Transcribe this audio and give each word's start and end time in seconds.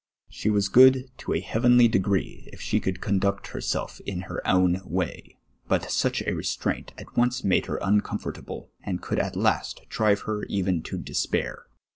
She 0.31 0.49
was 0.49 0.67
fjood 0.67 1.09
to 1.17 1.33
a 1.33 1.41
heavenly 1.41 1.87
decree 1.87 2.49
if 2.51 2.59
she 2.59 2.79
could 2.79 3.01
conduct 3.01 3.49
herself 3.49 3.99
in 4.01 4.21
her 4.21 4.41
own 4.47 4.81
way, 4.83 5.37
but 5.67 5.91
such, 5.91 6.23
a 6.23 6.33
restraint 6.33 6.91
at 6.97 7.05
(mce 7.09 7.43
made 7.43 7.67
her 7.67 7.77
uncomfortable, 7.83 8.71
and 8.81 8.99
could 8.99 9.19
at 9.19 9.35
last 9.35 9.81
diive 9.91 10.21
her 10.21 10.43
even 10.45 10.81
to 10.81 10.97
despair. 10.97 11.67